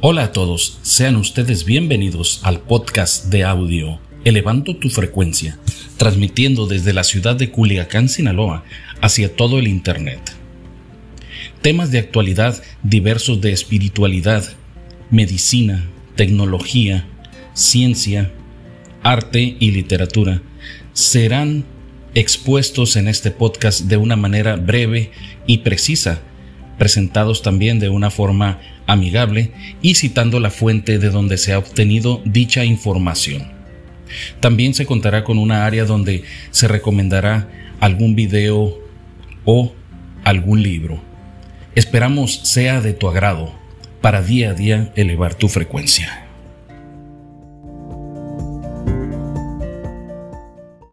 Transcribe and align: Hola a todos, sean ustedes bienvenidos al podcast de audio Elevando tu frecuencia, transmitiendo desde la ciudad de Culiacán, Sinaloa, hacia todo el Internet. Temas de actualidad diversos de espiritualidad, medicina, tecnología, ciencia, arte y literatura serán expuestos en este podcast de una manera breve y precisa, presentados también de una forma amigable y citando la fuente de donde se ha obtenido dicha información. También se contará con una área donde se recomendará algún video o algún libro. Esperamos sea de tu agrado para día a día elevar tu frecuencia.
Hola 0.00 0.22
a 0.22 0.32
todos, 0.32 0.78
sean 0.82 1.16
ustedes 1.16 1.64
bienvenidos 1.64 2.38
al 2.44 2.60
podcast 2.60 3.32
de 3.32 3.42
audio 3.42 3.98
Elevando 4.24 4.76
tu 4.76 4.90
frecuencia, 4.90 5.58
transmitiendo 5.96 6.68
desde 6.68 6.92
la 6.92 7.02
ciudad 7.02 7.34
de 7.34 7.50
Culiacán, 7.50 8.08
Sinaloa, 8.08 8.62
hacia 9.02 9.34
todo 9.34 9.58
el 9.58 9.66
Internet. 9.66 10.20
Temas 11.62 11.90
de 11.90 11.98
actualidad 11.98 12.62
diversos 12.84 13.40
de 13.40 13.50
espiritualidad, 13.50 14.44
medicina, 15.10 15.90
tecnología, 16.14 17.04
ciencia, 17.54 18.30
arte 19.02 19.56
y 19.58 19.72
literatura 19.72 20.42
serán 20.92 21.64
expuestos 22.14 22.94
en 22.94 23.08
este 23.08 23.32
podcast 23.32 23.80
de 23.80 23.96
una 23.96 24.14
manera 24.14 24.54
breve 24.54 25.10
y 25.44 25.58
precisa, 25.58 26.22
presentados 26.78 27.42
también 27.42 27.78
de 27.80 27.88
una 27.88 28.10
forma 28.10 28.60
amigable 28.86 29.52
y 29.82 29.96
citando 29.96 30.40
la 30.40 30.50
fuente 30.50 30.98
de 30.98 31.10
donde 31.10 31.36
se 31.36 31.52
ha 31.52 31.58
obtenido 31.58 32.22
dicha 32.24 32.64
información. 32.64 33.52
También 34.40 34.74
se 34.74 34.86
contará 34.86 35.24
con 35.24 35.38
una 35.38 35.66
área 35.66 35.84
donde 35.84 36.24
se 36.50 36.68
recomendará 36.68 37.48
algún 37.80 38.14
video 38.14 38.78
o 39.44 39.72
algún 40.24 40.62
libro. 40.62 41.02
Esperamos 41.74 42.40
sea 42.44 42.80
de 42.80 42.94
tu 42.94 43.08
agrado 43.08 43.52
para 44.00 44.22
día 44.22 44.50
a 44.50 44.54
día 44.54 44.92
elevar 44.96 45.34
tu 45.34 45.48
frecuencia. 45.48 46.27